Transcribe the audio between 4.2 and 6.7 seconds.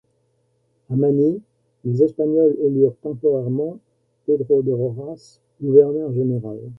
Pedro de Rojas gouverneur général.